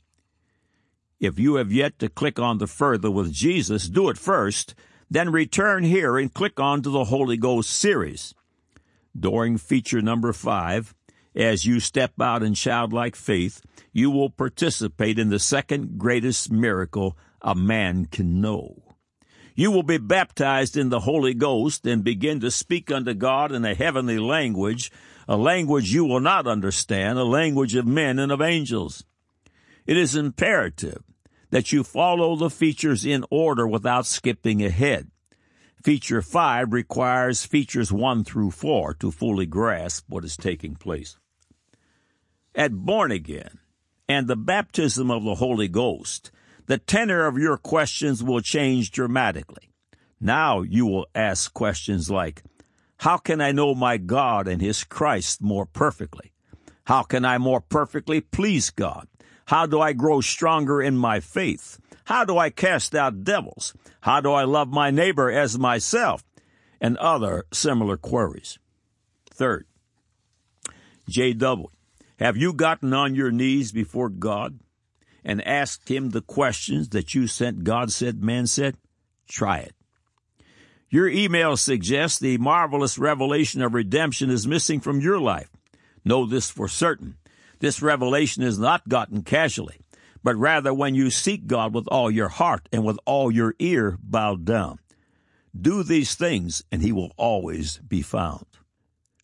If 1.20 1.38
you 1.38 1.56
have 1.56 1.70
yet 1.70 2.00
to 2.00 2.08
click 2.08 2.40
on 2.40 2.60
the 2.60 2.66
further 2.66 3.12
with 3.12 3.34
Jesus, 3.34 3.90
do 3.90 4.08
it 4.08 4.18
first, 4.18 4.74
then 5.10 5.30
return 5.30 5.84
here 5.84 6.18
and 6.18 6.34
click 6.34 6.62
on 6.62 6.82
to 6.84 6.90
the 6.90 7.04
Holy 7.04 7.36
Ghost 7.36 7.72
series. 7.72 8.34
During 9.14 9.58
feature 9.58 10.02
number 10.02 10.32
five, 10.32 10.96
as 11.36 11.66
you 11.66 11.82
step 11.82 12.14
out 12.22 12.42
in 12.42 12.54
childlike 12.54 13.18
faith, 13.18 13.62
you 13.92 14.10
will 14.10 14.30
participate 14.30 15.20
in 15.20 15.28
the 15.28 15.40
second 15.40 15.98
greatest 15.98 16.50
miracle 16.50 17.18
a 17.42 17.54
man 17.54 18.06
can 18.06 18.40
know. 18.40 18.87
You 19.60 19.72
will 19.72 19.82
be 19.82 19.98
baptized 19.98 20.78
in 20.78 20.90
the 20.90 21.00
Holy 21.00 21.34
Ghost 21.34 21.88
and 21.88 22.04
begin 22.04 22.40
to 22.42 22.52
speak 22.52 22.92
unto 22.92 23.16
God 23.16 23.52
in 23.52 23.66
a 23.66 23.74
heavenly 23.74 24.20
language, 24.20 24.92
a 25.28 25.36
language 25.36 25.92
you 25.92 26.06
will 26.06 26.20
not 26.20 26.46
understand, 26.46 27.18
a 27.18 27.24
language 27.24 27.74
of 27.74 27.88
men 27.88 28.20
and 28.20 28.32
of 28.32 28.40
angels. 28.40 29.04
It 29.88 29.98
is 29.98 30.16
imperative 30.16 31.02
that 31.50 31.72
you 31.72 31.84
follow 31.84 32.36
the 32.36 32.52
features 32.52 33.04
in 33.04 33.26
order 33.32 33.68
without 33.68 34.06
skipping 34.06 34.64
ahead. 34.64 35.10
Feature 35.84 36.22
5 36.22 36.72
requires 36.72 37.44
features 37.44 37.92
1 37.92 38.26
through 38.26 38.52
4 38.52 38.94
to 39.00 39.10
fully 39.10 39.48
grasp 39.48 40.06
what 40.08 40.24
is 40.24 40.38
taking 40.38 40.76
place. 40.76 41.18
At 42.54 42.74
born 42.74 43.12
again 43.12 43.58
and 44.08 44.28
the 44.28 44.36
baptism 44.36 45.10
of 45.10 45.24
the 45.24 45.36
Holy 45.36 45.68
Ghost, 45.68 46.30
the 46.68 46.78
tenor 46.78 47.26
of 47.26 47.38
your 47.38 47.58
questions 47.58 48.24
will 48.24 48.42
change 48.42 48.92
dramatically. 48.92 49.72
Now 50.20 50.62
you 50.62 50.86
will 50.86 51.08
ask 51.16 51.54
questions 51.54 52.10
like, 52.10 52.44
How 52.98 53.18
can 53.18 53.42
I 53.42 53.52
know 53.52 53.74
my 53.74 53.98
God 53.98 54.48
and 54.48 54.62
His 54.62 54.84
Christ 54.84 55.42
more 55.42 55.66
perfectly? 55.66 56.34
How 56.86 57.04
can 57.04 57.26
I 57.26 57.38
more 57.38 57.62
perfectly 57.62 58.22
please 58.22 58.70
God? 58.70 59.08
How 59.46 59.66
do 59.66 59.80
I 59.80 59.94
grow 59.94 60.22
stronger 60.22 60.82
in 60.82 60.98
my 60.98 61.20
faith? 61.20 61.80
How 62.06 62.26
do 62.26 62.38
I 62.38 62.50
cast 62.50 62.96
out 62.96 63.24
devils? 63.24 63.74
How 64.02 64.22
do 64.22 64.32
I 64.32 64.44
love 64.44 64.70
my 64.70 64.92
neighbor 64.92 65.32
as 65.32 65.58
myself? 65.58 66.24
And 66.80 66.96
other 66.98 67.46
similar 67.52 67.98
queries. 67.98 68.60
Third, 69.30 69.66
J.W. 71.10 71.68
Have 72.20 72.38
you 72.38 72.54
gotten 72.54 72.94
on 72.94 73.16
your 73.16 73.32
knees 73.32 73.72
before 73.72 74.10
God? 74.10 74.60
And 75.28 75.46
asked 75.46 75.90
him 75.90 76.10
the 76.10 76.22
questions 76.22 76.90
that 76.90 77.14
you 77.14 77.28
sent 77.28 77.66
God 77.66 77.92
said, 77.92 78.24
man 78.24 78.48
said? 78.48 78.78
Try 79.28 79.60
it. 79.60 79.76
Your 80.90 81.10
email 81.10 81.58
suggests 81.58 82.18
the 82.18 82.38
marvelous 82.38 82.98
revelation 82.98 83.62
of 83.62 83.74
redemption 83.74 84.30
is 84.30 84.48
missing 84.48 84.80
from 84.80 85.02
your 85.02 85.20
life. 85.20 85.50
Know 86.06 86.26
this 86.26 86.50
for 86.50 86.70
certain. 86.70 87.18
This 87.60 87.82
revelation 87.82 88.42
is 88.42 88.58
not 88.58 88.88
gotten 88.88 89.24
casually, 89.24 89.82
but 90.24 90.38
rather 90.38 90.74
when 90.74 90.96
you 90.96 91.10
seek 91.10 91.46
God 91.46 91.74
with 91.74 91.90
all 91.90 92.10
your 92.10 92.30
heart 92.30 92.70
and 92.72 92.86
with 92.86 92.98
all 93.06 93.30
your 93.30 93.54
ear 93.60 93.98
bowed 94.02 94.46
down. 94.46 94.80
Do 95.60 95.84
these 95.84 96.16
things, 96.16 96.64
and 96.72 96.82
he 96.82 96.94
will 96.94 97.12
always 97.18 97.80
be 97.80 98.02
found. 98.02 98.46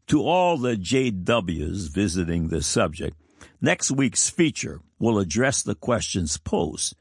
To 0.08 0.24
all 0.24 0.58
the 0.58 0.76
JWs 0.76 1.94
visiting 1.94 2.50
this 2.50 2.68
subject, 2.68 3.16
next 3.62 3.92
week's 3.92 4.30
feature 4.30 4.82
will 5.00 5.20
address 5.20 5.62
the 5.62 5.76
questions 5.76 6.38
posed. 6.38 6.96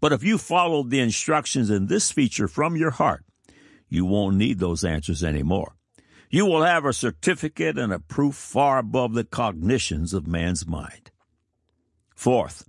But 0.00 0.12
if 0.12 0.22
you 0.22 0.38
followed 0.38 0.90
the 0.90 1.00
instructions 1.00 1.70
in 1.70 1.86
this 1.86 2.10
feature 2.10 2.48
from 2.48 2.76
your 2.76 2.90
heart, 2.90 3.24
you 3.88 4.04
won't 4.04 4.36
need 4.36 4.58
those 4.58 4.84
answers 4.84 5.22
anymore. 5.22 5.74
You 6.30 6.46
will 6.46 6.62
have 6.62 6.84
a 6.84 6.92
certificate 6.92 7.76
and 7.76 7.92
a 7.92 7.98
proof 7.98 8.36
far 8.36 8.78
above 8.78 9.14
the 9.14 9.24
cognitions 9.24 10.14
of 10.14 10.26
man's 10.26 10.66
mind. 10.66 11.10
Fourth, 12.14 12.68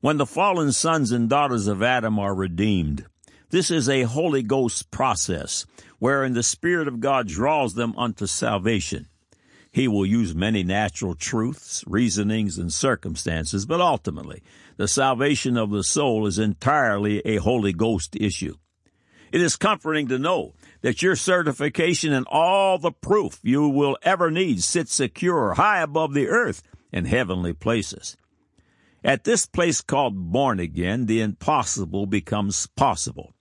when 0.00 0.16
the 0.16 0.26
fallen 0.26 0.70
sons 0.70 1.10
and 1.10 1.28
daughters 1.28 1.66
of 1.66 1.82
Adam 1.82 2.18
are 2.18 2.34
redeemed, 2.34 3.06
this 3.50 3.70
is 3.70 3.88
a 3.88 4.02
Holy 4.02 4.42
Ghost 4.42 4.90
process 4.90 5.66
wherein 5.98 6.34
the 6.34 6.42
Spirit 6.42 6.86
of 6.86 7.00
God 7.00 7.26
draws 7.26 7.74
them 7.74 7.94
unto 7.96 8.26
salvation. 8.26 9.08
He 9.74 9.88
will 9.88 10.06
use 10.06 10.36
many 10.36 10.62
natural 10.62 11.16
truths, 11.16 11.82
reasonings, 11.88 12.58
and 12.58 12.72
circumstances, 12.72 13.66
but 13.66 13.80
ultimately, 13.80 14.40
the 14.76 14.86
salvation 14.86 15.56
of 15.56 15.72
the 15.72 15.82
soul 15.82 16.28
is 16.28 16.38
entirely 16.38 17.18
a 17.26 17.38
Holy 17.38 17.72
Ghost 17.72 18.14
issue. 18.14 18.54
It 19.32 19.40
is 19.40 19.56
comforting 19.56 20.06
to 20.08 20.18
know 20.18 20.54
that 20.82 21.02
your 21.02 21.16
certification 21.16 22.12
and 22.12 22.24
all 22.30 22.78
the 22.78 22.92
proof 22.92 23.40
you 23.42 23.68
will 23.68 23.98
ever 24.02 24.30
need 24.30 24.62
sits 24.62 24.94
secure 24.94 25.54
high 25.54 25.80
above 25.80 26.14
the 26.14 26.28
earth 26.28 26.62
in 26.92 27.06
heavenly 27.06 27.52
places. 27.52 28.16
At 29.02 29.24
this 29.24 29.44
place 29.44 29.80
called 29.80 30.30
born 30.30 30.60
again, 30.60 31.06
the 31.06 31.20
impossible 31.20 32.06
becomes 32.06 32.68
possible. 32.76 33.34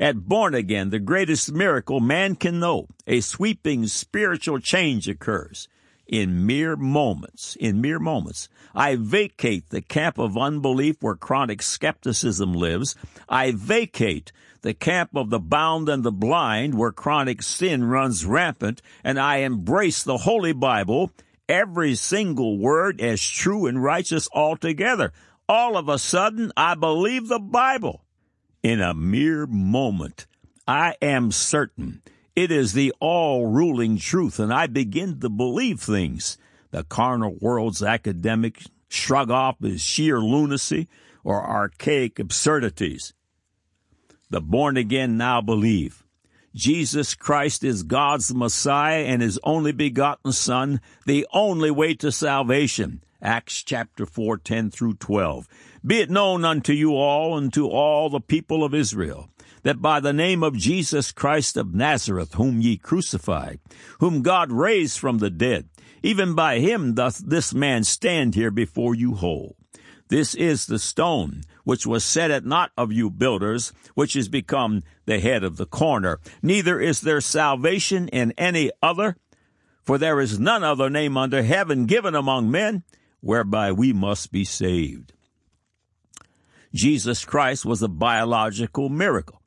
At 0.00 0.28
born 0.28 0.54
again, 0.54 0.90
the 0.90 1.00
greatest 1.00 1.52
miracle 1.52 1.98
man 1.98 2.36
can 2.36 2.60
know, 2.60 2.86
a 3.08 3.20
sweeping 3.20 3.88
spiritual 3.88 4.60
change 4.60 5.08
occurs. 5.08 5.66
In 6.06 6.46
mere 6.46 6.76
moments, 6.76 7.56
in 7.58 7.80
mere 7.80 7.98
moments, 7.98 8.48
I 8.76 8.94
vacate 8.94 9.70
the 9.70 9.82
camp 9.82 10.16
of 10.18 10.38
unbelief 10.38 11.02
where 11.02 11.16
chronic 11.16 11.62
skepticism 11.62 12.54
lives. 12.54 12.94
I 13.28 13.50
vacate 13.50 14.30
the 14.62 14.72
camp 14.72 15.16
of 15.16 15.30
the 15.30 15.40
bound 15.40 15.88
and 15.88 16.04
the 16.04 16.12
blind 16.12 16.74
where 16.74 16.92
chronic 16.92 17.42
sin 17.42 17.82
runs 17.84 18.24
rampant, 18.24 18.80
and 19.02 19.18
I 19.18 19.38
embrace 19.38 20.04
the 20.04 20.18
Holy 20.18 20.52
Bible, 20.52 21.10
every 21.48 21.96
single 21.96 22.56
word 22.56 23.00
as 23.00 23.20
true 23.20 23.66
and 23.66 23.82
righteous 23.82 24.28
altogether. 24.32 25.12
All 25.48 25.76
of 25.76 25.88
a 25.88 25.98
sudden, 25.98 26.52
I 26.56 26.76
believe 26.76 27.26
the 27.26 27.40
Bible 27.40 28.04
in 28.62 28.80
a 28.80 28.94
mere 28.94 29.46
moment. 29.46 30.26
I 30.66 30.96
am 31.00 31.32
certain 31.32 32.02
it 32.38 32.52
is 32.52 32.72
the 32.72 32.94
all 33.00 33.46
ruling 33.46 33.98
truth, 33.98 34.38
and 34.38 34.54
I 34.54 34.68
begin 34.68 35.18
to 35.18 35.28
believe 35.28 35.80
things 35.80 36.38
the 36.70 36.84
carnal 36.84 37.36
world's 37.40 37.82
academic 37.82 38.62
shrug 38.88 39.28
off 39.28 39.56
as 39.64 39.80
sheer 39.80 40.20
lunacy 40.20 40.86
or 41.24 41.44
archaic 41.44 42.20
absurdities. 42.20 43.12
The 44.30 44.40
born 44.40 44.76
again 44.76 45.16
now 45.16 45.40
believe. 45.40 46.04
Jesus 46.54 47.16
Christ 47.16 47.64
is 47.64 47.82
God's 47.82 48.32
Messiah 48.32 49.02
and 49.02 49.20
His 49.20 49.40
only 49.42 49.72
begotten 49.72 50.30
Son, 50.30 50.80
the 51.06 51.26
only 51.32 51.72
way 51.72 51.94
to 51.94 52.12
salvation. 52.12 53.02
Acts 53.20 53.64
chapter 53.64 54.06
4, 54.06 54.38
10 54.38 54.70
through 54.70 54.94
12. 54.94 55.48
Be 55.86 56.00
it 56.00 56.10
known 56.10 56.44
unto 56.44 56.72
you 56.72 56.96
all 56.96 57.36
and 57.36 57.52
to 57.54 57.68
all 57.68 58.10
the 58.10 58.20
people 58.20 58.64
of 58.64 58.74
Israel 58.74 59.30
that 59.62 59.82
by 59.82 60.00
the 60.00 60.12
name 60.12 60.42
of 60.42 60.56
Jesus 60.56 61.12
Christ 61.12 61.56
of 61.56 61.74
Nazareth, 61.74 62.34
whom 62.34 62.60
ye 62.60 62.76
crucified, 62.76 63.60
whom 64.00 64.22
God 64.22 64.52
raised 64.52 64.98
from 64.98 65.18
the 65.18 65.30
dead, 65.30 65.68
even 66.02 66.34
by 66.34 66.58
him 66.58 66.94
doth 66.94 67.18
this 67.18 67.52
man 67.52 67.84
stand 67.84 68.34
here 68.34 68.50
before 68.50 68.94
you 68.94 69.14
whole. 69.14 69.56
This 70.08 70.34
is 70.34 70.66
the 70.66 70.78
stone 70.78 71.42
which 71.64 71.86
was 71.86 72.02
set 72.02 72.30
at 72.30 72.46
naught 72.46 72.70
of 72.78 72.92
you 72.92 73.10
builders, 73.10 73.72
which 73.94 74.16
is 74.16 74.28
become 74.28 74.82
the 75.04 75.20
head 75.20 75.44
of 75.44 75.58
the 75.58 75.66
corner. 75.66 76.18
Neither 76.40 76.80
is 76.80 77.02
there 77.02 77.20
salvation 77.20 78.08
in 78.08 78.32
any 78.38 78.70
other, 78.82 79.16
for 79.84 79.98
there 79.98 80.18
is 80.20 80.40
none 80.40 80.64
other 80.64 80.88
name 80.88 81.18
under 81.18 81.42
heaven 81.42 81.84
given 81.84 82.14
among 82.14 82.50
men 82.50 82.84
whereby 83.20 83.72
we 83.72 83.92
must 83.92 84.32
be 84.32 84.44
saved. 84.44 85.12
Jesus 86.74 87.24
Christ 87.24 87.64
was 87.64 87.82
a 87.82 87.88
biological 87.88 88.88
miracle. 88.88 89.40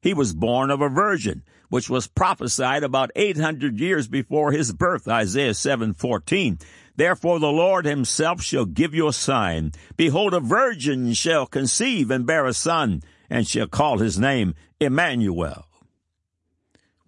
He 0.00 0.14
was 0.14 0.32
born 0.32 0.70
of 0.70 0.80
a 0.80 0.88
virgin, 0.88 1.42
which 1.68 1.90
was 1.90 2.06
prophesied 2.06 2.84
about 2.84 3.10
800 3.16 3.78
years 3.78 4.08
before 4.08 4.52
his 4.52 4.72
birth, 4.72 5.08
Isaiah 5.08 5.54
7:14. 5.54 6.58
Therefore 6.96 7.38
the 7.38 7.52
Lord 7.52 7.84
himself 7.84 8.42
shall 8.42 8.64
give 8.64 8.94
you 8.94 9.08
a 9.08 9.12
sign. 9.12 9.72
Behold, 9.96 10.34
a 10.34 10.40
virgin 10.40 11.12
shall 11.14 11.46
conceive 11.46 12.10
and 12.10 12.26
bear 12.26 12.46
a 12.46 12.54
son, 12.54 13.02
and 13.28 13.46
shall 13.46 13.66
call 13.66 13.98
his 13.98 14.18
name 14.18 14.54
Emmanuel. 14.80 15.66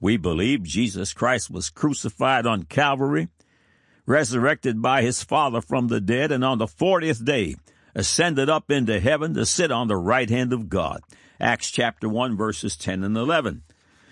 We 0.00 0.16
believe 0.16 0.62
Jesus 0.62 1.12
Christ 1.12 1.50
was 1.50 1.70
crucified 1.70 2.46
on 2.46 2.64
Calvary, 2.64 3.28
resurrected 4.06 4.80
by 4.82 5.02
his 5.02 5.22
Father 5.22 5.60
from 5.60 5.88
the 5.88 6.00
dead, 6.00 6.32
and 6.32 6.44
on 6.44 6.58
the 6.58 6.66
fortieth 6.66 7.24
day 7.24 7.54
ascended 7.94 8.48
up 8.48 8.70
into 8.70 9.00
heaven 9.00 9.34
to 9.34 9.46
sit 9.46 9.70
on 9.70 9.88
the 9.88 9.96
right 9.96 10.28
hand 10.28 10.52
of 10.52 10.68
God. 10.68 11.02
Acts 11.40 11.70
chapter 11.70 12.08
1 12.08 12.36
verses 12.36 12.76
10 12.76 13.02
and 13.02 13.16
11. 13.16 13.62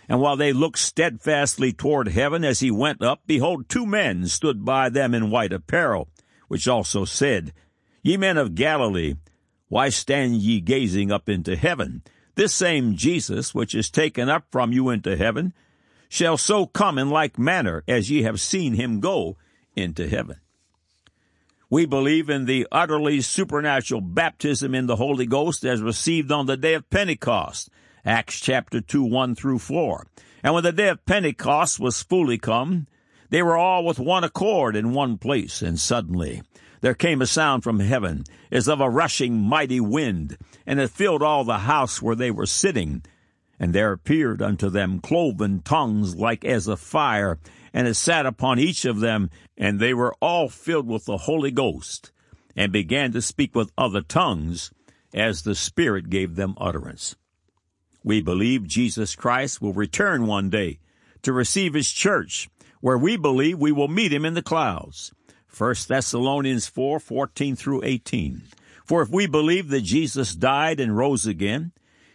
And 0.08 0.20
while 0.20 0.36
they 0.36 0.52
looked 0.52 0.78
steadfastly 0.78 1.72
toward 1.72 2.08
heaven 2.08 2.44
as 2.44 2.60
he 2.60 2.70
went 2.70 3.02
up, 3.02 3.20
behold, 3.26 3.68
two 3.68 3.84
men 3.84 4.26
stood 4.26 4.64
by 4.64 4.88
them 4.88 5.14
in 5.14 5.30
white 5.30 5.52
apparel, 5.52 6.08
which 6.48 6.66
also 6.66 7.04
said, 7.04 7.52
Ye 8.02 8.16
men 8.16 8.38
of 8.38 8.54
Galilee, 8.54 9.14
why 9.68 9.90
stand 9.90 10.36
ye 10.36 10.60
gazing 10.60 11.12
up 11.12 11.28
into 11.28 11.56
heaven? 11.56 12.02
This 12.36 12.54
same 12.54 12.96
Jesus, 12.96 13.54
which 13.54 13.74
is 13.74 13.90
taken 13.90 14.30
up 14.30 14.46
from 14.50 14.72
you 14.72 14.88
into 14.88 15.16
heaven, 15.16 15.52
shall 16.08 16.38
so 16.38 16.64
come 16.64 16.96
in 16.96 17.10
like 17.10 17.38
manner 17.38 17.84
as 17.86 18.10
ye 18.10 18.22
have 18.22 18.40
seen 18.40 18.74
him 18.74 19.00
go 19.00 19.36
into 19.76 20.08
heaven. 20.08 20.36
We 21.70 21.84
believe 21.84 22.30
in 22.30 22.46
the 22.46 22.66
utterly 22.72 23.20
supernatural 23.20 24.00
baptism 24.00 24.74
in 24.74 24.86
the 24.86 24.96
Holy 24.96 25.26
Ghost 25.26 25.66
as 25.66 25.82
received 25.82 26.32
on 26.32 26.46
the 26.46 26.56
day 26.56 26.72
of 26.72 26.88
Pentecost, 26.88 27.68
Acts 28.06 28.40
chapter 28.40 28.80
2, 28.80 29.02
1 29.02 29.34
through 29.34 29.58
4. 29.58 30.06
And 30.42 30.54
when 30.54 30.64
the 30.64 30.72
day 30.72 30.88
of 30.88 31.04
Pentecost 31.04 31.78
was 31.78 32.02
fully 32.02 32.38
come, 32.38 32.86
they 33.28 33.42
were 33.42 33.58
all 33.58 33.84
with 33.84 33.98
one 33.98 34.24
accord 34.24 34.76
in 34.76 34.94
one 34.94 35.18
place, 35.18 35.60
and 35.60 35.78
suddenly 35.78 36.40
there 36.80 36.94
came 36.94 37.20
a 37.20 37.26
sound 37.26 37.64
from 37.64 37.80
heaven 37.80 38.24
as 38.50 38.66
of 38.66 38.80
a 38.80 38.88
rushing 38.88 39.38
mighty 39.38 39.78
wind, 39.78 40.38
and 40.66 40.80
it 40.80 40.88
filled 40.88 41.22
all 41.22 41.44
the 41.44 41.58
house 41.58 42.00
where 42.00 42.16
they 42.16 42.30
were 42.30 42.46
sitting. 42.46 43.02
And 43.60 43.74
there 43.74 43.92
appeared 43.92 44.40
unto 44.40 44.70
them 44.70 45.00
cloven 45.00 45.60
tongues 45.60 46.16
like 46.16 46.46
as 46.46 46.66
of 46.66 46.80
fire, 46.80 47.38
and 47.72 47.86
it 47.86 47.94
sat 47.94 48.26
upon 48.26 48.58
each 48.58 48.84
of 48.84 49.00
them, 49.00 49.30
and 49.56 49.78
they 49.78 49.94
were 49.94 50.14
all 50.20 50.48
filled 50.48 50.86
with 50.86 51.04
the 51.04 51.18
Holy 51.18 51.50
Ghost, 51.50 52.12
and 52.56 52.72
began 52.72 53.12
to 53.12 53.22
speak 53.22 53.54
with 53.54 53.72
other 53.76 54.02
tongues, 54.02 54.70
as 55.14 55.42
the 55.42 55.54
Spirit 55.54 56.10
gave 56.10 56.36
them 56.36 56.54
utterance. 56.58 57.16
We 58.04 58.20
believe 58.20 58.66
Jesus 58.66 59.16
Christ 59.16 59.60
will 59.60 59.72
return 59.72 60.26
one 60.26 60.50
day 60.50 60.78
to 61.22 61.32
receive 61.32 61.74
his 61.74 61.90
church, 61.90 62.48
where 62.80 62.98
we 62.98 63.16
believe 63.16 63.58
we 63.58 63.72
will 63.72 63.88
meet 63.88 64.12
him 64.12 64.24
in 64.24 64.34
the 64.34 64.42
clouds. 64.42 65.12
1 65.56 65.74
Thessalonians 65.88 66.68
4, 66.68 67.00
14 67.00 67.56
through 67.56 67.82
18. 67.84 68.42
For 68.84 69.02
if 69.02 69.10
we 69.10 69.26
believe 69.26 69.68
that 69.68 69.80
Jesus 69.82 70.34
died 70.34 70.80
and 70.80 70.96
rose 70.96 71.26
again, 71.26 71.72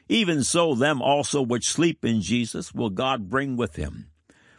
even 0.07 0.43
so 0.43 0.75
them 0.75 1.01
also 1.01 1.41
which 1.41 1.67
sleep 1.67 2.05
in 2.05 2.22
Jesus 2.22 2.74
will 2.74 2.89
God 2.89 3.29
bring 3.29 3.57
with 3.57 3.75
him. 3.75 4.10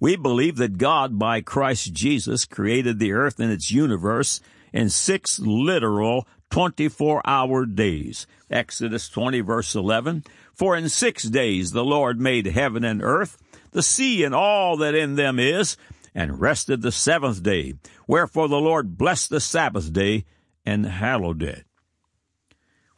We 0.00 0.16
believe 0.16 0.56
that 0.56 0.78
God, 0.78 1.18
by 1.18 1.42
Christ 1.42 1.92
Jesus, 1.92 2.46
created 2.46 2.98
the 2.98 3.12
earth 3.12 3.38
and 3.38 3.52
its 3.52 3.70
universe 3.70 4.40
in 4.72 4.88
six 4.88 5.38
literal 5.38 6.26
24 6.48 7.20
hour 7.26 7.66
days. 7.66 8.26
Exodus 8.50 9.10
20 9.10 9.40
verse 9.40 9.74
11. 9.74 10.24
For 10.54 10.74
in 10.74 10.88
six 10.88 11.24
days 11.24 11.72
the 11.72 11.84
Lord 11.84 12.18
made 12.18 12.46
heaven 12.46 12.82
and 12.82 13.02
earth, 13.02 13.36
the 13.72 13.82
sea 13.82 14.24
and 14.24 14.34
all 14.34 14.78
that 14.78 14.94
in 14.94 15.16
them 15.16 15.38
is, 15.38 15.76
and 16.14 16.40
rested 16.40 16.82
the 16.82 16.90
seventh 16.90 17.42
day. 17.42 17.74
Wherefore 18.06 18.48
the 18.48 18.56
Lord 18.56 18.96
blessed 18.96 19.30
the 19.30 19.38
Sabbath 19.38 19.92
day 19.92 20.24
and 20.64 20.86
hallowed 20.86 21.42
it. 21.42 21.64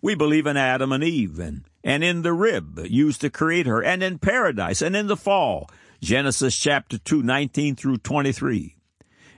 We 0.00 0.14
believe 0.14 0.46
in 0.46 0.56
Adam 0.56 0.92
and 0.92 1.04
Eve 1.04 1.38
and, 1.38 1.64
and 1.84 2.02
in 2.02 2.22
the 2.22 2.32
rib 2.32 2.80
used 2.88 3.20
to 3.20 3.30
create 3.30 3.66
her 3.66 3.82
and 3.82 4.02
in 4.02 4.18
paradise 4.18 4.80
and 4.80 4.96
in 4.96 5.08
the 5.08 5.16
fall 5.16 5.68
Genesis 6.02 6.58
chapter 6.58 6.98
2, 6.98 7.22
19 7.22 7.76
through 7.76 7.98
23. 7.98 8.74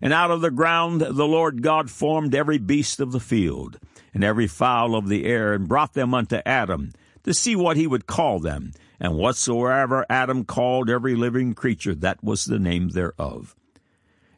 And 0.00 0.14
out 0.14 0.31
of 0.31 0.40
the 0.40 0.50
ground 0.50 1.03
the 1.03 1.27
Lord 1.27 1.61
God 1.61 1.90
formed 1.90 2.35
every 2.35 2.57
beast 2.57 3.00
of 3.00 3.12
the 3.12 3.20
field, 3.20 3.79
and 4.14 4.24
every 4.24 4.46
fowl 4.46 4.96
of 4.96 5.07
the 5.07 5.27
air, 5.27 5.53
and 5.53 5.68
brought 5.68 5.92
them 5.92 6.14
unto 6.14 6.40
Adam, 6.46 6.92
to 7.24 7.35
see 7.35 7.55
what 7.55 7.77
he 7.77 7.87
would 7.87 8.07
call 8.07 8.38
them. 8.38 8.72
And 8.98 9.18
whatsoever 9.18 10.07
Adam 10.09 10.46
called 10.46 10.88
every 10.88 11.14
living 11.14 11.53
creature, 11.53 11.94
that 11.96 12.24
was 12.24 12.46
the 12.46 12.59
name 12.59 12.88
thereof. 12.88 13.55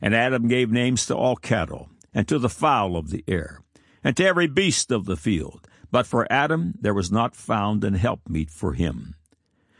And 0.00 0.12
Adam 0.12 0.48
gave 0.48 0.72
names 0.72 1.06
to 1.06 1.14
all 1.14 1.36
cattle, 1.36 1.90
and 2.12 2.26
to 2.26 2.40
the 2.40 2.48
fowl 2.48 2.96
of 2.96 3.10
the 3.10 3.22
air, 3.28 3.60
and 4.02 4.16
to 4.16 4.26
every 4.26 4.48
beast 4.48 4.90
of 4.90 5.04
the 5.04 5.16
field. 5.16 5.68
But 5.92 6.08
for 6.08 6.26
Adam 6.28 6.74
there 6.80 6.94
was 6.94 7.12
not 7.12 7.36
found 7.36 7.84
an 7.84 7.94
helpmeet 7.94 8.50
for 8.50 8.72
him. 8.72 9.14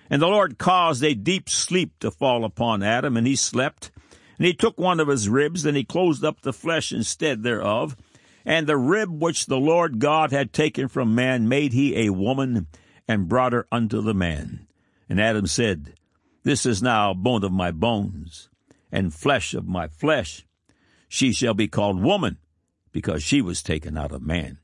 And 0.08 0.22
the 0.22 0.28
Lord 0.28 0.58
caused 0.58 1.02
a 1.02 1.14
deep 1.14 1.48
sleep 1.48 1.98
to 2.00 2.10
fall 2.10 2.44
upon 2.44 2.82
Adam, 2.82 3.16
and 3.16 3.26
he 3.26 3.36
slept. 3.36 3.90
And 4.38 4.46
he 4.46 4.54
took 4.54 4.78
one 4.78 5.00
of 5.00 5.08
his 5.08 5.28
ribs, 5.28 5.64
and 5.64 5.76
he 5.76 5.84
closed 5.84 6.24
up 6.24 6.40
the 6.40 6.52
flesh 6.52 6.92
instead 6.92 7.42
thereof. 7.42 7.96
And 8.44 8.66
the 8.66 8.76
rib 8.76 9.20
which 9.20 9.46
the 9.46 9.58
Lord 9.58 9.98
God 9.98 10.30
had 10.30 10.52
taken 10.52 10.88
from 10.88 11.14
man 11.14 11.48
made 11.48 11.72
he 11.72 11.96
a 11.96 12.10
woman, 12.10 12.66
and 13.08 13.28
brought 13.28 13.52
her 13.52 13.66
unto 13.72 14.00
the 14.00 14.14
man. 14.14 14.66
And 15.08 15.20
Adam 15.20 15.46
said, 15.46 15.94
This 16.42 16.66
is 16.66 16.82
now 16.82 17.14
bone 17.14 17.44
of 17.44 17.52
my 17.52 17.70
bones, 17.70 18.48
and 18.92 19.14
flesh 19.14 19.54
of 19.54 19.66
my 19.66 19.88
flesh. 19.88 20.46
She 21.08 21.32
shall 21.32 21.54
be 21.54 21.68
called 21.68 22.02
woman, 22.02 22.38
because 22.92 23.22
she 23.22 23.40
was 23.40 23.62
taken 23.62 23.96
out 23.96 24.12
of 24.12 24.22
man. 24.22 24.58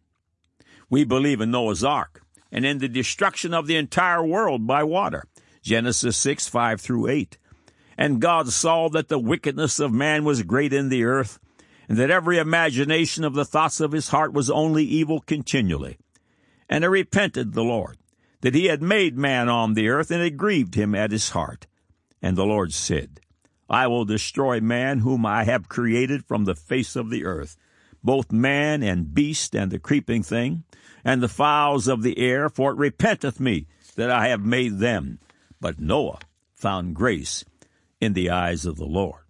We 0.89 1.05
believe 1.05 1.41
in 1.41 1.51
Noah's 1.51 1.83
ark, 1.83 2.23
and 2.51 2.65
in 2.65 2.79
the 2.79 2.89
destruction 2.89 3.55
of 3.55 3.67
the 3.67 3.77
entire 3.77 4.25
world 4.25 4.67
by 4.67 4.83
water. 4.85 5.25
Genesis 5.63 6.17
6, 6.17 6.49
5 6.49 6.81
through 6.81 7.09
8. 7.09 7.39
And 7.97 8.21
God 8.21 8.49
saw 8.49 8.89
that 8.91 9.09
the 9.09 9.19
wickedness 9.19 9.79
of 9.79 9.93
man 9.93 10.25
was 10.25 10.43
great 10.43 10.73
in 10.73 10.89
the 10.89 11.05
earth, 11.05 11.39
and 11.89 11.97
that 11.99 12.11
every 12.11 12.39
imagination 12.39 13.25
of 13.25 13.35
the 13.35 13.45
thoughts 13.45 13.81
of 13.81 13.93
his 13.93 14.09
heart 14.09 14.33
was 14.33 14.51
only 14.51 14.85
evil 14.85 15.21
continually. 15.21 15.99
And 16.69 16.85
he 16.85 16.89
repented 16.89 17.53
the 17.53 17.63
Lord, 17.63 17.99
that 18.41 18.55
he 18.55 18.67
had 18.67 18.83
made 18.83 19.17
man 19.17 19.49
on 19.49 19.75
the 19.75 19.89
earth, 19.89 20.11
and 20.11 20.23
it 20.23 20.37
grieved 20.37 20.75
him 20.75 20.95
at 20.95 21.13
his 21.13 21.31
heart. 21.31 21.67
And 22.21 22.37
the 22.37 22.47
Lord 22.47 22.73
said, 22.73 23.21
I 23.69 23.87
will 23.87 24.05
destroy 24.05 24.61
man 24.61 25.01
whom 25.01 25.25
I 25.25 25.45
have 25.45 25.69
created 25.69 26.25
from 26.25 26.45
the 26.45 26.55
face 26.55 26.97
of 26.97 27.11
the 27.11 27.25
earth, 27.25 27.57
both 28.03 28.33
man 28.33 28.83
and 28.83 29.15
beast 29.15 29.55
and 29.55 29.71
the 29.71 29.79
creeping 29.79 30.23
thing, 30.23 30.65
and 31.05 31.23
the 31.23 31.29
fowls 31.29 31.89
of 31.89 32.03
the 32.03 32.19
air, 32.19 32.49
for 32.49 32.73
it 32.73 32.79
repenteth 32.79 33.39
me 33.39 33.67
that 33.97 34.11
I 34.11 34.29
have 34.29 34.45
made 34.45 34.79
them. 34.79 35.19
But 35.63 35.79
Noah 35.79 36.19
found 36.57 36.97
grace 36.97 37.45
in 38.01 38.15
the 38.15 38.31
eyes 38.31 38.67
of 38.67 38.77
the 38.77 38.85
Lord. 38.85 39.23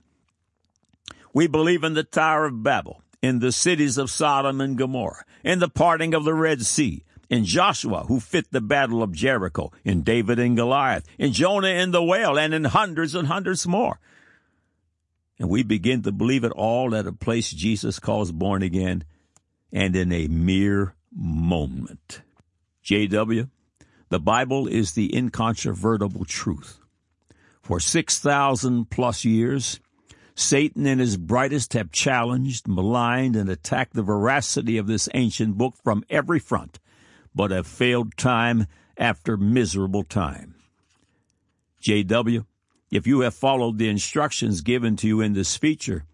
We 1.35 1.47
believe 1.47 1.85
in 1.85 1.92
the 1.92 2.05
Tower 2.05 2.47
of 2.47 2.62
Babel, 2.62 3.03
in 3.21 3.40
the 3.40 3.53
cities 3.53 3.99
of 3.99 4.11
Sodom 4.11 4.59
and 4.59 4.79
Gomorrah, 4.79 5.27
in 5.45 5.59
the 5.59 5.68
parting 5.68 6.14
of 6.14 6.25
the 6.25 6.33
Red 6.33 6.62
Sea, 6.62 7.05
in 7.29 7.45
Joshua, 7.45 8.05
who 8.05 8.18
fit 8.18 8.51
the 8.51 8.62
battle 8.62 9.03
of 9.03 9.12
Jericho, 9.12 9.73
in 9.85 10.05
David 10.05 10.38
and 10.38 10.57
Goliath, 10.57 11.05
in 11.18 11.35
Jonah 11.35 11.68
and 11.68 11.92
the 11.92 12.03
whale, 12.03 12.38
and 12.38 12.55
in 12.55 12.64
hundreds 12.64 13.14
and 13.14 13.29
hundreds 13.29 13.66
more. 13.66 14.01
And 15.38 15.51
we 15.51 15.62
begin 15.62 16.03
to 16.03 16.12
believe 16.12 16.45
it 16.45 16.53
all 16.53 16.95
at 16.95 17.07
a 17.07 17.12
place 17.12 17.51
Jesus 17.51 17.99
calls 17.99 18.33
born 18.33 18.62
again, 18.62 19.05
and 19.71 19.95
in 19.95 20.11
a 20.12 20.29
mere 20.29 20.95
moment. 21.14 22.23
J.W. 22.83 23.49
The 24.12 24.20
Bible 24.20 24.66
is 24.66 24.92
the 24.92 25.16
incontrovertible 25.16 26.27
truth. 26.27 26.79
For 27.62 27.81
6,000 27.81 28.90
plus 28.90 29.25
years, 29.25 29.81
Satan 30.35 30.85
and 30.85 31.01
his 31.01 31.16
brightest 31.16 31.72
have 31.72 31.92
challenged, 31.92 32.68
maligned, 32.68 33.37
and 33.37 33.48
attacked 33.48 33.94
the 33.94 34.03
veracity 34.03 34.77
of 34.77 34.87
this 34.87 35.09
ancient 35.14 35.57
book 35.57 35.77
from 35.83 36.05
every 36.11 36.38
front, 36.38 36.79
but 37.35 37.53
have 37.53 37.66
failed 37.66 38.14
time 38.18 38.66
after 38.98 39.38
miserable 39.38 40.05
time. 40.05 40.57
J.W., 41.81 42.44
if 42.90 43.07
you 43.07 43.20
have 43.20 43.35
followed 43.35 43.79
the 43.79 43.88
instructions 43.88 44.61
given 44.61 44.94
to 44.96 45.09
you 45.09 45.22
in 45.22 45.33
this 45.33 45.57
feature, 45.57 46.05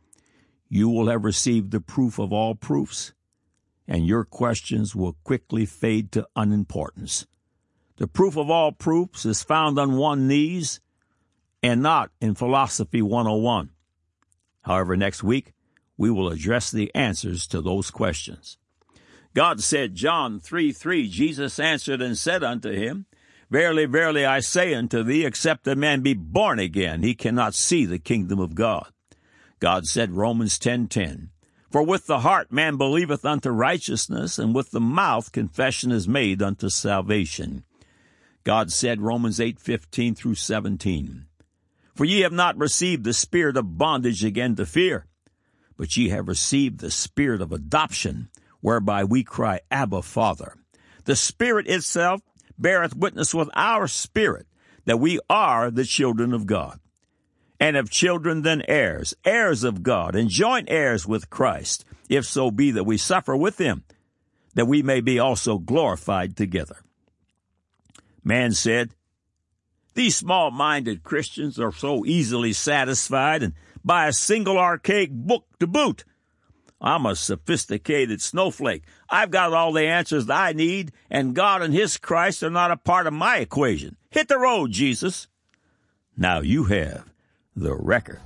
you 0.69 0.89
will 0.89 1.09
have 1.09 1.25
received 1.25 1.73
the 1.73 1.81
proof 1.81 2.21
of 2.21 2.33
all 2.33 2.55
proofs, 2.55 3.13
and 3.89 4.07
your 4.07 4.25
questions 4.25 4.95
will 4.95 5.17
quickly 5.25 5.67
fade 5.67 6.13
to 6.13 6.29
unimportance. 6.37 7.27
The 7.99 8.07
proof 8.07 8.37
of 8.37 8.49
all 8.49 8.71
proofs 8.71 9.27
is 9.27 9.43
found 9.43 9.77
on 9.79 9.97
one 9.97 10.29
knees 10.29 10.81
and 11.65 11.83
not 11.83 12.11
in 12.21 12.37
Philosophy 12.37 13.03
101. 13.03 13.71
However, 14.63 14.97
next 14.97 15.25
week 15.25 15.53
we 15.97 16.09
will 16.09 16.29
address 16.29 16.71
the 16.71 16.95
answers 16.95 17.47
to 17.49 17.61
those 17.61 17.91
questions. 17.91 18.57
God 19.35 19.61
said, 19.61 19.97
John 19.97 20.39
3 20.39 20.73
3, 20.73 21.09
Jesus 21.09 21.59
answered 21.59 22.01
and 22.01 22.17
said 22.17 22.45
unto 22.45 22.71
him, 22.71 23.07
Verily, 23.51 23.87
verily, 23.87 24.25
I 24.25 24.41
say 24.41 24.75
unto 24.75 25.03
thee, 25.03 25.25
except 25.25 25.67
a 25.67 25.75
man 25.75 26.03
be 26.03 26.15
born 26.15 26.59
again, 26.59 27.03
he 27.03 27.15
cannot 27.15 27.55
see 27.55 27.85
the 27.85 27.99
kingdom 27.99 28.39
of 28.39 28.55
God. 28.55 28.93
God 29.59 29.87
said, 29.87 30.13
Romans 30.13 30.59
ten 30.59 30.87
ten, 30.87 31.31
For 31.71 31.83
with 31.83 32.07
the 32.07 32.21
heart 32.21 32.53
man 32.53 32.77
believeth 32.77 33.25
unto 33.25 33.51
righteousness, 33.51 34.39
and 34.39 34.55
with 34.55 34.71
the 34.71 34.81
mouth 34.81 35.33
confession 35.33 35.91
is 35.91 36.07
made 36.07 36.43
unto 36.43 36.69
salvation. 36.69 37.65
God 38.49 38.73
said, 38.73 39.03
Romans 39.03 39.41
eight 39.41 39.61
fifteen 39.61 40.15
through 40.15 40.37
17, 40.37 41.27
For 41.95 42.07
ye 42.07 42.21
have 42.21 42.33
not 42.33 42.57
received 42.57 43.05
the 43.05 43.13
spirit 43.13 43.59
of 43.59 43.77
bondage 43.77 44.25
again 44.25 44.57
to 44.57 44.65
fear, 44.65 45.05
but 45.77 45.95
ye 45.99 46.09
have 46.09 46.29
received 46.29 46.81
the 46.81 46.91
spirit 46.91 47.43
of 47.43 47.53
adoption, 47.53 48.31
whereby 48.63 49.05
we 49.05 49.23
cry, 49.23 49.61
Abba, 49.71 50.01
Father. 50.01 50.55
The 51.05 51.15
Spirit 51.15 51.67
itself 51.67 52.23
beareth 52.59 52.97
witness 52.97 53.35
with 53.35 53.51
our 53.53 53.87
spirit 53.87 54.47
that 54.87 54.99
we 54.99 55.21
are 55.29 55.71
the 55.71 55.85
children 55.85 56.33
of 56.33 56.47
God. 56.47 56.81
And 57.61 57.77
of 57.77 57.91
children 57.91 58.41
then 58.41 58.63
heirs, 58.67 59.13
heirs 59.27 59.63
of 59.63 59.83
God, 59.83 60.17
and 60.17 60.31
joint 60.31 60.69
heirs 60.71 61.07
with 61.07 61.29
Christ, 61.29 61.85
if 62.09 62.25
so 62.25 62.51
be 62.51 62.71
that 62.71 62.85
we 62.85 62.97
suffer 62.97 63.37
with 63.37 63.59
him, 63.59 63.85
that 64.55 64.65
we 64.65 64.83
may 64.83 65.03
be 65.03 65.19
also 65.19 65.59
glorified 65.59 66.35
together. 66.35 66.79
Man 68.29 68.53
said, 68.53 68.91
These 69.95 70.19
small 70.19 70.51
minded 70.51 71.03
Christians 71.03 71.59
are 71.59 71.73
so 71.73 72.05
easily 72.05 72.53
satisfied 72.53 73.43
and 73.43 73.55
by 73.83 74.07
a 74.07 74.13
single 74.13 74.59
archaic 74.59 75.11
book 75.11 75.47
to 75.61 75.67
boot. 75.67 76.05
I'm 76.79 77.07
a 77.07 77.17
sophisticated 77.17 78.21
snowflake. 78.21 78.85
I've 79.09 79.31
got 79.31 79.55
all 79.55 79.73
the 79.73 79.87
answers 79.87 80.29
I 80.29 80.53
need, 80.53 80.93
and 81.09 81.35
God 81.35 81.63
and 81.63 81.73
His 81.73 81.97
Christ 81.97 82.43
are 82.43 82.51
not 82.51 82.71
a 82.71 82.77
part 82.77 83.07
of 83.07 83.15
my 83.15 83.39
equation. 83.39 83.97
Hit 84.11 84.29
the 84.29 84.39
road, 84.39 84.73
Jesus. 84.73 85.27
Now 86.15 86.41
you 86.41 86.65
have 86.65 87.11
the 87.57 87.75
record. 87.75 88.21